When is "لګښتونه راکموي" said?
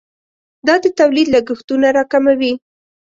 1.35-2.53